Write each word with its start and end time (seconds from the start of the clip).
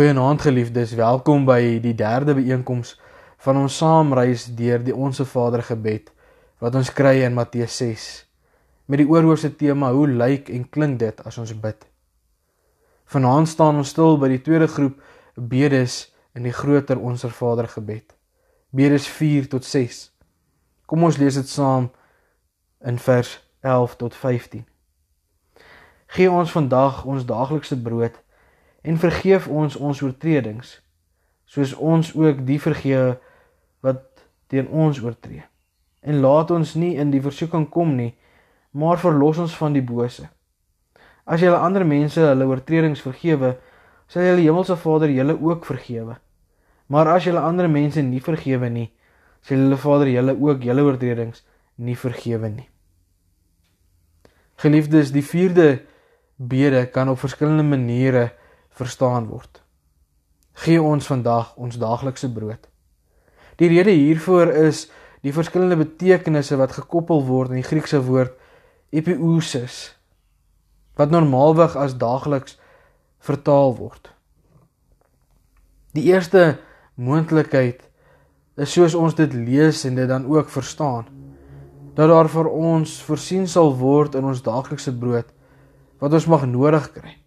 Goeienaand 0.00 0.40
geliefdes, 0.40 0.94
welkom 0.96 1.42
by 1.44 1.76
die 1.84 1.92
derde 1.92 2.32
byeenkoms 2.32 2.94
van 3.44 3.58
ons 3.60 3.74
saamreis 3.82 4.46
deur 4.56 4.80
die 4.80 4.94
Onse 4.96 5.26
Vader 5.28 5.60
gebed 5.60 6.06
wat 6.64 6.78
ons 6.80 6.88
kry 6.96 7.18
in 7.26 7.34
Matteus 7.36 7.76
6 7.82 8.06
met 8.88 9.02
die 9.02 9.06
oorhoofse 9.10 9.50
tema 9.60 9.90
hoe 9.92 10.06
lyk 10.08 10.48
en 10.56 10.64
klink 10.72 10.96
dit 11.02 11.20
as 11.28 11.36
ons 11.42 11.52
bid. 11.52 11.84
Vanaand 13.12 13.52
staan 13.52 13.82
ons 13.82 13.92
stil 13.92 14.16
by 14.22 14.30
die 14.32 14.40
tweede 14.46 14.70
groep 14.72 14.96
bedes 15.36 15.98
in 16.32 16.48
die 16.48 16.56
groter 16.62 16.96
Onse 16.96 17.28
Vader 17.28 17.68
gebed. 17.68 18.16
Bedes 18.72 19.04
4 19.18 19.52
tot 19.52 19.68
6. 19.68 20.00
Kom 20.88 21.04
ons 21.04 21.20
lees 21.20 21.36
dit 21.42 21.52
saam 21.52 21.90
in 22.80 22.96
vers 23.10 23.36
11 23.60 24.00
tot 24.00 24.16
15. 24.16 24.64
Gee 26.16 26.32
ons 26.32 26.56
vandag 26.56 27.04
ons 27.04 27.28
daaglikse 27.28 27.76
brood 27.76 28.16
en 28.82 28.98
vergeef 28.98 29.48
ons 29.48 29.76
ons 29.76 30.02
oortredings 30.02 30.78
soos 31.50 31.74
ons 31.74 32.12
ook 32.14 32.44
die 32.46 32.60
vergewe 32.62 33.18
wat 33.82 34.06
teen 34.46 34.68
ons 34.68 35.00
oortree. 35.02 35.42
En 36.00 36.20
laat 36.22 36.50
ons 36.50 36.74
nie 36.78 36.94
in 36.96 37.10
die 37.10 37.22
versoeking 37.22 37.68
kom 37.68 37.96
nie 37.96 38.14
maar 38.70 39.00
verlos 39.02 39.38
ons 39.38 39.56
van 39.58 39.74
die 39.74 39.82
bose. 39.82 40.28
As 41.26 41.42
jy 41.42 41.50
ander 41.50 41.84
mense 41.86 42.22
hulle 42.22 42.46
oortredings 42.46 43.02
vergewe 43.02 43.56
sal 44.10 44.38
die 44.38 44.46
hemelse 44.46 44.76
Vader 44.78 45.10
julle 45.10 45.36
ook 45.38 45.66
vergewe. 45.66 46.16
Maar 46.90 47.14
as 47.16 47.26
jy 47.26 47.34
ander 47.38 47.68
mense 47.70 48.02
nie 48.02 48.22
vergewe 48.22 48.70
nie 48.70 48.90
sal 49.42 49.58
hulle 49.58 49.78
Vader 49.80 50.10
julle 50.10 50.36
ook 50.38 50.64
julle 50.64 50.84
oortredings 50.84 51.44
nie 51.80 51.96
vergewe 51.96 52.50
nie. 52.50 52.68
Geliefdes 54.60 55.14
die 55.14 55.24
vierde 55.24 55.80
bede 56.36 56.86
kan 56.92 57.08
op 57.08 57.18
verskillende 57.18 57.64
maniere 57.64 58.30
verstaan 58.76 59.28
word. 59.28 59.62
Gee 60.64 60.82
ons 60.82 61.06
vandag 61.06 61.54
ons 61.56 61.78
daaglikse 61.80 62.30
brood. 62.32 62.68
Die 63.60 63.68
rede 63.68 63.92
hiervoor 63.92 64.52
is 64.66 64.86
die 65.24 65.34
verskillende 65.36 65.76
betekenisse 65.76 66.56
wat 66.56 66.76
gekoppel 66.76 67.24
word 67.26 67.52
in 67.52 67.60
die 67.60 67.66
Griekse 67.66 68.00
woord 68.04 68.36
epiousis 68.90 69.90
wat 70.98 71.12
normaalweg 71.12 71.76
as 71.80 71.96
daagliks 71.96 72.56
vertaal 73.24 73.76
word. 73.76 74.10
Die 75.96 76.08
eerste 76.10 76.58
moontlikheid 76.94 77.82
is 78.60 78.72
soos 78.74 78.96
ons 78.96 79.16
dit 79.16 79.32
lees 79.34 79.84
en 79.88 79.96
dit 79.96 80.08
dan 80.08 80.26
ook 80.28 80.50
verstaan 80.52 81.08
dat 81.96 82.08
daar 82.08 82.28
vir 82.32 82.48
ons 82.48 83.00
voorsien 83.04 83.48
sal 83.48 83.72
word 83.76 84.14
in 84.16 84.24
ons 84.24 84.44
daaglikse 84.44 84.92
brood 84.96 85.28
wat 86.00 86.14
ons 86.16 86.28
mag 86.32 86.46
nodig 86.48 86.86
kry. 86.94 87.19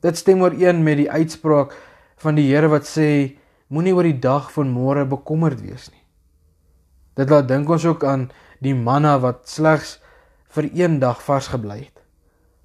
Dit 0.00 0.16
stem 0.16 0.42
ooreen 0.42 0.82
met 0.82 0.96
die 1.02 1.10
uitspraak 1.10 1.74
van 2.20 2.36
die 2.38 2.48
Here 2.48 2.70
wat 2.72 2.88
sê 2.88 3.36
moenie 3.68 3.94
oor 3.94 4.08
die 4.08 4.18
dag 4.18 4.48
van 4.52 4.72
môre 4.72 5.04
bekommerd 5.08 5.60
wees 5.60 5.90
nie. 5.92 6.04
Dit 7.20 7.30
laat 7.30 7.48
dink 7.48 7.68
ons 7.68 7.84
ook 7.84 8.04
aan 8.04 8.30
die 8.64 8.74
manna 8.74 9.18
wat 9.20 9.48
slegs 9.48 9.98
vir 10.54 10.70
een 10.72 10.98
dag 11.02 11.20
vasgebly 11.22 11.82
het. 11.82 11.98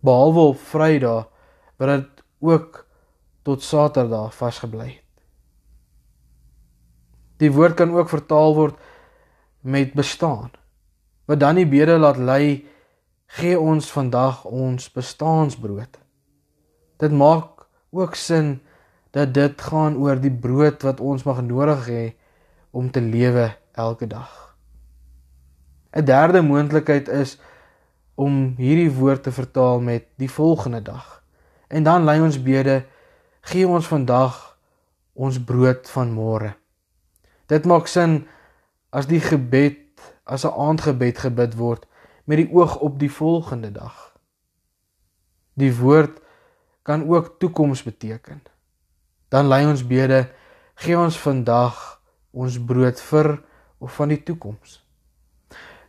Behalwe 0.05 0.52
op 0.53 0.61
Vrydag 0.72 1.27
wat 1.80 1.92
dit 1.92 2.23
ook 2.39 2.86
tot 3.44 3.64
Saterdag 3.64 4.33
vasgebly 4.36 4.88
het. 4.95 5.03
Die 7.44 7.52
woord 7.52 7.75
kan 7.75 7.92
ook 7.92 8.09
vertaal 8.09 8.55
word 8.55 8.80
met 9.61 9.94
bestaan. 9.94 10.53
Wat 11.27 11.39
dan 11.39 11.59
die 11.59 11.67
bede 11.67 11.97
laat 11.99 12.17
lei 12.17 12.66
gee 13.38 13.59
ons 13.59 13.92
vandag 13.92 14.45
ons 14.45 14.88
bestaansbrood. 14.94 16.05
Dit 16.98 17.12
maak 17.12 17.66
ook 17.90 18.16
sin 18.16 18.62
dat 19.12 19.34
dit 19.34 19.62
gaan 19.62 19.98
oor 19.98 20.20
die 20.20 20.32
brood 20.32 20.82
wat 20.84 21.00
ons 21.00 21.24
mag 21.24 21.42
nodig 21.42 21.88
hê 21.88 22.06
om 22.72 22.92
te 22.92 23.02
lewe 23.02 23.56
elke 23.72 24.08
dag. 24.08 24.56
'n 25.95 26.05
Derde 26.05 26.42
moontlikheid 26.42 27.08
is 27.08 27.39
om 28.16 28.55
hierdie 28.58 28.92
woord 28.92 29.23
te 29.23 29.32
vertaal 29.32 29.80
met 29.80 30.08
die 30.16 30.32
volgende 30.32 30.82
dag. 30.82 31.23
En 31.67 31.84
dan 31.84 32.04
lei 32.04 32.22
ons 32.22 32.42
bede 32.44 32.84
gee 33.42 33.67
ons 33.67 33.88
vandag 33.88 34.58
ons 35.14 35.44
brood 35.44 35.89
van 35.89 36.11
môre. 36.11 36.55
Dit 37.48 37.66
maak 37.66 37.88
sin 37.88 38.28
as 38.89 39.08
die 39.08 39.20
gebed 39.20 39.80
as 40.23 40.44
'n 40.45 40.55
aandgebed 40.58 41.17
gebid 41.17 41.55
word 41.55 41.88
met 42.26 42.38
die 42.38 42.52
oog 42.52 42.80
op 42.80 43.00
die 43.00 43.11
volgende 43.11 43.72
dag. 43.72 44.17
Die 45.54 45.76
woord 45.76 46.20
kan 46.86 47.08
ook 47.10 47.36
toekoms 47.40 47.84
beteken. 47.84 48.44
Dan 49.34 49.48
lei 49.50 49.66
ons 49.66 49.82
bede, 49.88 50.28
gee 50.78 50.98
ons 50.98 51.18
vandag 51.18 51.80
ons 52.36 52.60
brood 52.62 53.02
vir 53.10 53.30
of 53.82 53.96
van 53.98 54.12
die 54.14 54.22
toekoms. 54.23 54.80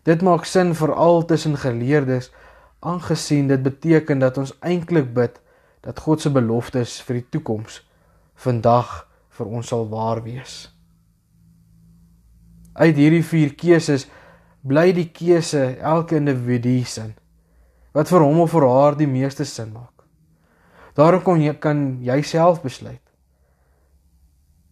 Dit 0.06 0.22
maak 0.22 0.46
sin 0.48 0.72
veral 0.78 1.24
tussen 1.28 1.58
geleerdes 1.58 2.30
aangesien 2.80 3.50
dit 3.50 3.62
beteken 3.62 4.22
dat 4.22 4.38
ons 4.38 4.54
eintlik 4.60 5.12
bid 5.14 5.40
dat 5.84 6.00
God 6.00 6.22
se 6.22 6.30
beloftes 6.30 7.00
vir 7.06 7.20
die 7.20 7.26
toekoms 7.36 7.82
vandag 8.46 9.02
vir 9.36 9.50
ons 9.58 9.72
sal 9.72 9.84
waar 9.90 10.22
wees. 10.24 10.68
Uit 12.76 12.96
hierdie 12.96 13.24
vier 13.24 13.52
keuses 13.58 14.06
bly 14.66 14.90
die 14.96 15.08
keuse 15.12 15.76
elke 15.80 16.16
individu 16.20 16.78
se 16.84 17.10
wat 17.96 18.10
vir 18.12 18.24
hom 18.24 18.42
of 18.44 18.52
vir 18.52 18.66
haar 18.68 18.96
die 18.96 19.08
meeste 19.08 19.44
sin 19.48 19.72
maak. 19.72 19.95
Daarom 20.96 21.22
kon 21.22 21.42
jy 21.44 21.52
kan 21.60 21.98
jouself 22.00 22.62
besluit. 22.62 23.02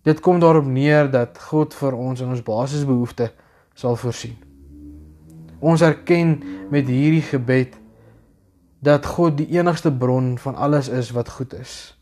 Dit 0.05 0.21
kom 0.21 0.41
daarop 0.41 0.65
neer 0.65 1.11
dat 1.11 1.39
God 1.51 1.75
vir 1.77 1.93
ons 1.97 2.21
in 2.21 2.33
ons 2.33 2.45
basiese 2.45 2.89
behoeftes 2.89 3.33
sal 3.77 3.97
voorsien. 3.97 4.37
Ons 5.61 5.85
erken 5.85 6.39
met 6.73 6.89
hierdie 6.89 7.25
gebed 7.25 7.77
dat 8.85 9.07
God 9.07 9.37
die 9.37 9.49
enigste 9.57 9.93
bron 9.93 10.35
van 10.41 10.57
alles 10.57 10.89
is 10.89 11.13
wat 11.17 11.29
goed 11.29 11.53
is. 11.57 11.93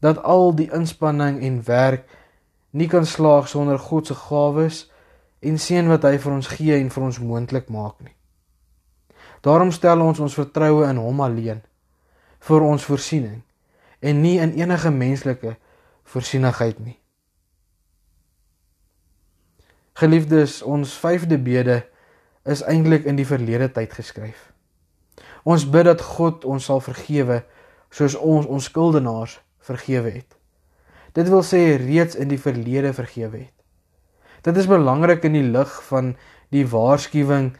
Dat 0.00 0.22
al 0.22 0.54
die 0.56 0.68
inspanning 0.72 1.40
en 1.40 1.60
werk 1.64 2.08
nie 2.70 2.88
kan 2.88 3.06
slaag 3.06 3.48
sonder 3.48 3.78
God 3.78 4.06
se 4.06 4.16
gawes 4.16 4.86
en 5.40 5.58
seën 5.58 5.88
wat 5.88 6.04
hy 6.08 6.16
vir 6.18 6.32
ons 6.32 6.54
gee 6.56 6.76
en 6.76 6.88
vir 6.92 7.04
ons 7.08 7.20
moontlik 7.20 7.68
maak 7.68 8.00
nie. 8.00 8.16
Daarom 9.44 9.72
stel 9.72 10.00
ons 10.00 10.20
ons 10.20 10.40
vertroue 10.40 10.88
in 10.88 11.00
hom 11.00 11.20
alleen 11.20 11.60
vir 12.42 12.64
ons 12.66 12.84
voorsiening 12.84 13.42
en 14.02 14.20
nie 14.22 14.38
in 14.42 14.54
enige 14.58 14.90
menslike 14.90 15.54
voorsienigheid 16.10 16.80
nie. 16.82 16.98
Geliefdes, 20.00 20.62
ons 20.62 20.96
vyfde 20.98 21.38
bede 21.38 21.82
is 22.48 22.64
eintlik 22.66 23.06
in 23.06 23.18
die 23.20 23.28
verlede 23.28 23.68
tyd 23.70 23.92
geskryf. 23.94 24.48
Ons 25.44 25.66
bid 25.68 25.86
dat 25.86 26.02
God 26.02 26.46
ons 26.48 26.66
sal 26.66 26.82
vergewe 26.82 27.42
soos 27.92 28.16
ons 28.16 28.48
ons 28.48 28.70
skuldenaars 28.70 29.36
vergewe 29.62 30.10
het. 30.10 30.38
Dit 31.12 31.28
wil 31.28 31.44
sê 31.44 31.76
reeds 31.76 32.16
in 32.16 32.30
die 32.32 32.40
verlede 32.40 32.94
vergewe 32.96 33.44
het. 33.44 33.56
Dit 34.42 34.56
is 34.56 34.66
belangrik 34.66 35.26
in 35.28 35.36
die 35.36 35.46
lig 35.46 35.74
van 35.86 36.14
die 36.50 36.64
waarskuwing 36.66 37.52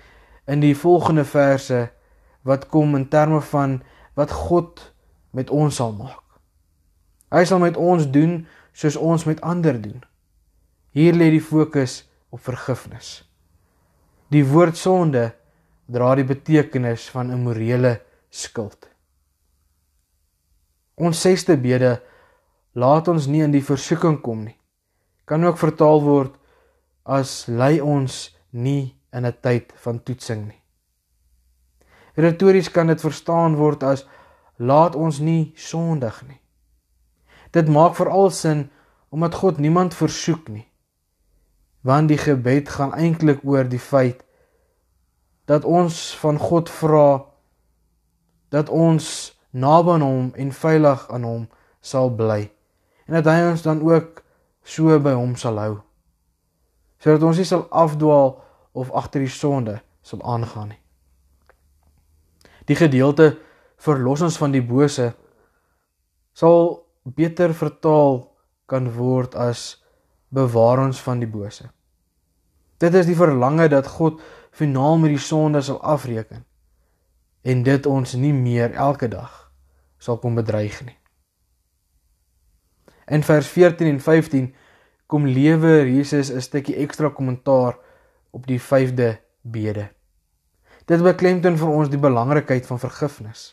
in 0.50 0.62
die 0.64 0.74
volgende 0.74 1.24
verse 1.28 1.84
wat 2.48 2.66
kom 2.72 2.96
in 2.98 3.06
terme 3.12 3.40
van 3.52 3.82
wat 4.14 4.30
God 4.30 4.92
met 5.32 5.50
ons 5.50 5.76
sal 5.76 5.92
maak. 5.96 6.22
Hy 7.32 7.44
sal 7.48 7.62
met 7.62 7.76
ons 7.76 8.06
doen 8.12 8.42
soos 8.76 8.96
ons 8.96 9.24
met 9.24 9.40
ander 9.40 9.78
doen. 9.80 10.02
Hier 10.92 11.16
lê 11.16 11.30
die 11.32 11.44
fokus 11.44 12.02
op 12.32 12.42
vergifnis. 12.44 13.22
Die 14.32 14.44
woord 14.44 14.76
sonde 14.76 15.30
dra 15.92 16.14
die 16.16 16.28
betekenis 16.28 17.08
van 17.12 17.30
'n 17.32 17.44
morele 17.44 18.00
skuld. 18.30 18.88
Ons 20.96 21.20
sesde 21.20 21.56
bede 21.56 22.00
laat 22.72 23.08
ons 23.08 23.26
nie 23.26 23.42
in 23.42 23.52
die 23.52 23.64
versoeking 23.64 24.20
kom 24.20 24.44
nie. 24.44 24.56
Kan 25.24 25.44
ook 25.44 25.58
vertaal 25.58 26.02
word 26.02 26.34
as 27.04 27.46
lei 27.48 27.80
ons 27.80 28.36
nie 28.50 28.94
in 29.12 29.26
'n 29.26 29.36
tyd 29.40 29.72
van 29.76 30.02
toetsing 30.02 30.48
nie. 30.48 30.61
Retories 32.14 32.70
kan 32.70 32.86
dit 32.86 33.00
verstaan 33.00 33.56
word 33.56 33.82
as 33.82 34.06
laat 34.56 34.96
ons 34.96 35.18
nie 35.18 35.52
sondig 35.56 36.22
nie. 36.28 36.40
Dit 37.52 37.68
maak 37.68 37.96
veral 37.96 38.30
sin 38.30 38.70
omdat 39.12 39.34
God 39.34 39.58
niemand 39.58 39.94
versoek 39.94 40.48
nie. 40.48 40.66
Want 41.80 42.08
die 42.08 42.20
gebed 42.20 42.68
gaan 42.68 42.94
eintlik 42.94 43.40
oor 43.44 43.68
die 43.68 43.80
feit 43.80 44.24
dat 45.44 45.64
ons 45.64 46.16
van 46.16 46.38
God 46.38 46.70
vra 46.70 47.24
dat 48.48 48.68
ons 48.68 49.06
naby 49.50 49.96
aan 49.96 50.04
hom 50.06 50.28
en 50.36 50.52
veilig 50.52 51.08
aan 51.10 51.24
hom 51.26 51.48
sal 51.80 52.12
bly 52.14 52.44
en 53.08 53.16
dat 53.18 53.28
hy 53.28 53.40
ons 53.50 53.64
dan 53.64 53.82
ook 53.82 54.22
so 54.62 55.00
by 55.02 55.16
hom 55.18 55.34
sal 55.36 55.58
hou 55.60 55.74
sodat 57.02 57.26
ons 57.26 57.40
nie 57.40 57.48
sal 57.48 57.66
afdwaal 57.68 58.36
of 58.72 58.92
agter 58.96 59.24
die 59.24 59.32
sonde 59.32 59.80
sal 60.06 60.22
aangaan 60.22 60.72
nie. 60.72 60.81
Die 62.72 62.78
gedeelte 62.78 63.34
verlos 63.76 64.22
ons 64.24 64.38
van 64.40 64.54
die 64.54 64.62
bose 64.64 65.10
sal 66.32 66.62
beter 67.04 67.52
vertaal 67.52 68.22
kan 68.70 68.86
word 68.96 69.36
as 69.36 69.82
bewaar 70.32 70.80
ons 70.80 71.02
van 71.04 71.20
die 71.20 71.28
bose. 71.28 71.68
Dit 72.80 72.96
is 72.96 73.10
die 73.10 73.18
verlange 73.18 73.68
dat 73.68 73.90
God 73.98 74.22
finaal 74.56 74.96
met 75.02 75.12
die 75.12 75.20
sonde 75.20 75.60
sal 75.60 75.82
afreken 75.84 76.46
en 77.44 77.62
dit 77.66 77.86
ons 77.90 78.16
nie 78.16 78.32
meer 78.32 78.72
elke 78.72 79.10
dag 79.12 79.36
sal 80.00 80.16
kom 80.22 80.38
bedreig 80.40 80.80
nie. 80.86 80.96
In 83.12 83.26
vers 83.26 83.52
14 83.52 83.90
en 83.90 84.00
15 84.00 84.52
kom 85.12 85.26
lewer 85.28 85.84
Jesus 85.84 86.32
'n 86.32 86.40
stukkie 86.40 86.80
ekstra 86.80 87.10
kommentaar 87.10 87.76
op 88.30 88.46
die 88.46 88.60
5de 88.60 89.18
bede. 89.42 89.90
Dit 90.90 91.02
beklemtoon 91.02 91.58
vir 91.58 91.68
ons 91.70 91.90
die 91.90 92.00
belangrikheid 92.00 92.66
van 92.66 92.80
vergifnis. 92.82 93.52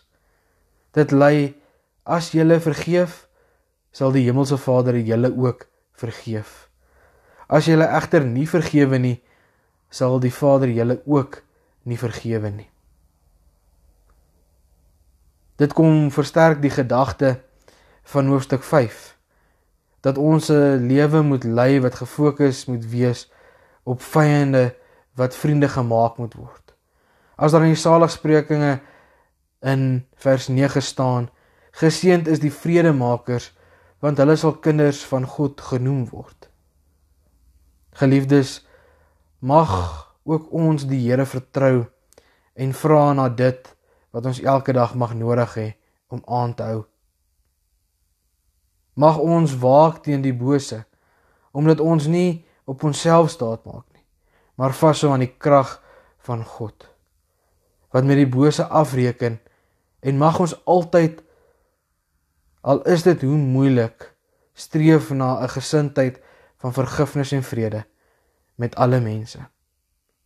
Dit 0.97 1.11
lei 1.11 1.55
as 2.03 2.31
jy 2.33 2.59
vergeef, 2.59 3.27
sal 3.91 4.11
die 4.11 4.25
hemelse 4.25 4.57
Vader 4.57 4.97
julle 4.97 5.29
ook 5.35 5.67
vergeef. 5.93 6.69
As 7.49 7.65
jy 7.65 7.77
egter 7.81 8.25
nie 8.25 8.47
vergewe 8.47 8.99
nie, 8.99 9.19
sal 9.89 10.19
die 10.19 10.33
Vader 10.33 10.69
julle 10.69 11.01
ook 11.05 11.41
nie 11.83 11.97
vergewe 11.97 12.49
nie. 12.49 12.69
Dit 15.57 15.73
kom 15.73 16.09
versterk 16.13 16.61
die 16.61 16.71
gedagte 16.71 17.39
van 18.13 18.29
hoofstuk 18.31 18.63
5 18.63 19.15
dat 20.01 20.17
ons 20.17 20.45
se 20.47 20.77
lewe 20.79 21.19
moet 21.21 21.43
lei 21.43 21.81
wat 21.83 21.99
gefokus 21.99 22.65
moet 22.71 22.85
wees 22.87 23.25
op 23.83 23.99
vyande 24.01 24.69
wat 25.19 25.35
vriende 25.35 25.67
gemaak 25.67 26.15
moet 26.17 26.37
word. 26.39 26.68
As 27.39 27.53
daar 27.55 27.63
in 27.63 27.71
die 27.71 27.79
saligsprekinge 27.79 28.81
in 29.63 29.83
vers 30.19 30.47
9 30.47 30.81
staan: 30.83 31.29
Geseend 31.71 32.27
is 32.27 32.41
die 32.43 32.51
vredemakers 32.51 33.53
want 33.99 34.19
hulle 34.19 34.35
sal 34.39 34.57
kinders 34.63 34.99
van 35.07 35.25
God 35.27 35.59
genoem 35.61 36.05
word. 36.11 36.47
Geliefdes, 37.99 38.61
mag 39.39 39.71
ook 40.23 40.51
ons 40.55 40.85
die 40.87 41.01
Here 41.03 41.25
vertrou 41.27 41.87
en 42.55 42.75
vra 42.75 43.01
na 43.15 43.27
dit 43.27 43.71
wat 44.15 44.27
ons 44.31 44.39
elke 44.39 44.75
dag 44.75 44.95
mag 44.95 45.15
nodig 45.19 45.55
hê 45.59 45.67
om 46.07 46.23
aan 46.27 46.55
te 46.55 46.63
hou. 46.63 46.85
Mag 48.95 49.19
ons 49.19 49.55
waak 49.59 50.03
teen 50.03 50.23
die 50.23 50.35
bose 50.35 50.83
omdat 51.51 51.79
ons 51.83 52.07
nie 52.07 52.45
op 52.67 52.83
onsself 52.87 53.31
staat 53.31 53.63
maak 53.67 53.83
nie, 53.95 54.05
maar 54.55 54.75
vashou 54.75 55.11
aan 55.11 55.23
die 55.27 55.35
krag 55.35 55.79
van 56.23 56.43
God 56.45 56.87
wat 57.89 58.05
met 58.05 58.19
die 58.21 58.29
bose 58.29 58.65
afreken 58.65 59.39
en 59.99 60.17
mag 60.17 60.39
ons 60.39 60.55
altyd 60.65 61.23
al 62.61 62.81
is 62.91 63.03
dit 63.03 63.21
hoe 63.21 63.37
moeilik 63.37 64.13
streef 64.53 65.09
na 65.09 65.39
'n 65.43 65.49
gesindheid 65.49 66.19
van 66.57 66.73
vergifnis 66.73 67.31
en 67.31 67.43
vrede 67.43 67.85
met 68.55 68.75
alle 68.75 68.99
mense. 68.99 69.39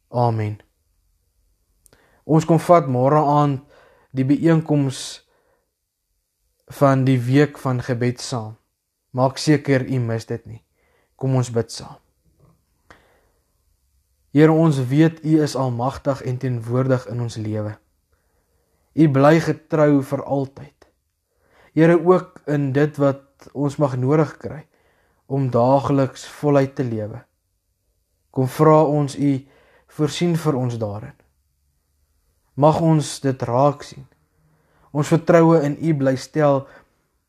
Amen. 0.09 0.59
Ons 2.23 2.45
kom 2.45 2.59
vat 2.59 2.87
môre 2.87 3.19
aan 3.19 3.65
die 4.11 4.25
byeenkoms 4.25 5.29
van 6.67 7.03
die 7.03 7.19
week 7.19 7.57
van 7.57 7.81
gebed 7.81 8.21
saam. 8.21 8.57
Maak 9.09 9.37
seker 9.37 9.85
u 9.85 9.99
mis 9.99 10.25
dit 10.25 10.45
nie. 10.45 10.63
Kom 11.15 11.35
ons 11.35 11.51
bid 11.51 11.71
saam. 11.71 12.02
Here 14.33 14.51
ons 14.51 14.79
weet 14.89 15.19
u 15.21 15.41
is 15.45 15.53
almagtig 15.55 16.23
en 16.25 16.37
teenwoordig 16.41 17.05
in 17.07 17.21
ons 17.21 17.35
lewe. 17.37 17.75
U 18.93 19.09
bly 19.13 19.37
getrou 19.39 20.01
vir 20.01 20.23
altyd. 20.25 20.87
Here 21.77 21.99
ook 22.01 22.41
in 22.49 22.71
dit 22.73 22.97
wat 22.97 23.49
ons 23.53 23.77
mag 23.77 23.93
nodig 23.97 24.31
kry 24.41 24.63
om 25.29 25.51
daagliks 25.53 26.25
voluit 26.39 26.73
te 26.75 26.85
lewe. 26.85 27.21
Kom 28.33 28.49
vra 28.49 28.81
ons 28.89 29.13
u 29.17 29.31
voorsien 29.93 30.33
vir 30.37 30.57
ons 30.57 30.77
daarin. 30.81 31.13
Mag 32.57 32.81
ons 32.81 33.19
dit 33.21 33.45
raak 33.49 33.85
sien. 33.85 34.05
Ons 34.93 35.09
vertroue 35.13 35.61
in 35.65 35.77
u 35.77 35.93
bly 35.97 36.15
stel 36.17 36.63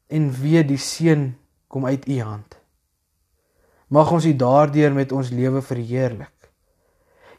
en 0.08 0.30
weet 0.32 0.68
die 0.72 0.80
seën 0.80 1.34
kom 1.68 1.84
uit 1.84 2.08
u 2.08 2.20
hand. 2.20 2.56
Mag 3.92 4.12
ons 4.12 4.24
u 4.24 4.32
daardeur 4.36 4.92
met 4.92 5.12
ons 5.12 5.32
lewe 5.32 5.60
verheerlik. 5.64 6.43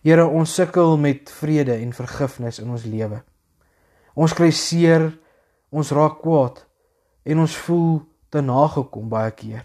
Here, 0.06 0.22
ons 0.30 0.52
sukkel 0.54 1.00
met 1.02 1.32
vrede 1.34 1.74
en 1.82 1.94
vergifnis 1.98 2.60
in 2.62 2.70
ons 2.70 2.84
lewe. 2.86 3.24
Ons 4.14 4.36
kry 4.38 4.52
seer, 4.54 5.08
ons 5.74 5.90
raak 5.98 6.20
kwaad 6.22 6.60
en 7.26 7.42
ons 7.42 7.56
voel 7.66 8.04
te 8.30 8.44
nagekom 8.46 9.10
baie 9.10 9.32
keer. 9.34 9.64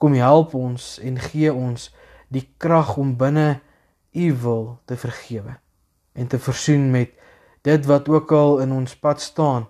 Kom 0.00 0.16
help 0.16 0.56
ons 0.56 0.96
en 1.04 1.20
gee 1.28 1.52
ons 1.52 1.90
die 2.32 2.46
krag 2.56 2.96
om 2.96 3.12
binne 3.20 3.60
u 4.16 4.32
wil 4.46 4.64
te 4.88 4.96
vergewe 4.96 5.58
en 6.16 6.32
te 6.32 6.40
versoen 6.40 6.88
met 6.96 7.12
dit 7.68 7.88
wat 7.92 8.08
ook 8.08 8.32
al 8.32 8.62
in 8.64 8.72
ons 8.72 8.96
pad 8.96 9.20
staan 9.20 9.68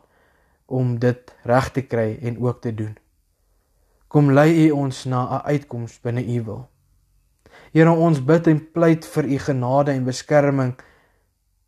om 0.70 1.00
dit 1.02 1.34
reg 1.50 1.74
te 1.74 1.82
kry 1.82 2.12
en 2.22 2.38
ook 2.38 2.62
te 2.62 2.70
doen. 2.70 2.94
Kom 4.06 4.30
lei 4.30 4.68
u 4.68 4.70
ons 4.86 5.02
na 5.10 5.26
'n 5.26 5.46
uitkoms 5.50 5.98
binne 5.98 6.22
u 6.22 6.42
wil. 6.44 6.68
Here 7.72 7.92
ons 7.92 8.20
bid 8.20 8.48
en 8.52 8.60
pleit 8.72 9.06
vir 9.14 9.24
u 9.24 9.38
genade 9.38 9.92
en 9.92 10.04
beskerming 10.04 10.74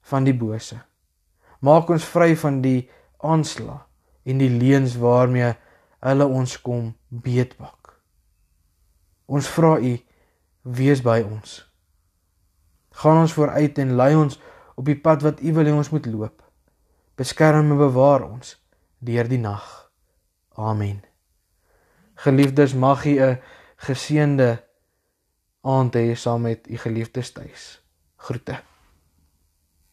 van 0.05 0.25
die 0.25 0.37
bose. 0.37 0.77
Maak 1.65 1.89
ons 1.91 2.05
vry 2.05 2.35
van 2.37 2.61
die 2.65 2.91
aanslag 3.25 3.87
en 4.29 4.41
die 4.41 4.53
leuns 4.53 4.99
waarmee 5.01 5.55
hulle 6.05 6.27
ons 6.27 6.59
kom 6.61 6.93
beetpak. 7.09 7.95
Ons 9.27 9.49
vra 9.49 9.79
u 9.81 9.95
wees 10.65 11.01
by 11.05 11.23
ons. 11.25 11.62
Gaan 13.01 13.25
ons 13.25 13.33
vooruit 13.33 13.79
en 13.81 13.97
lei 13.97 14.12
ons 14.17 14.37
op 14.77 14.85
die 14.85 14.99
pad 14.99 15.25
wat 15.25 15.41
U 15.41 15.53
wil 15.56 15.69
hê 15.69 15.73
ons 15.75 15.91
moet 15.91 16.06
loop. 16.06 16.43
Beskerm 17.19 17.73
en 17.73 17.79
bewaar 17.79 18.27
ons 18.27 18.56
deur 19.05 19.29
die 19.29 19.41
nag. 19.41 19.65
Amen. 20.55 21.03
Geliefdes, 22.15 22.75
mag 22.75 23.06
U 23.06 23.15
'n 23.19 23.41
geseënde 23.77 24.62
aand 25.64 25.96
hê 25.96 26.14
saam 26.16 26.44
met 26.44 26.69
U 26.70 26.76
geliefdes 26.84 27.32
tuis. 27.32 27.64
Groete. 28.16 28.61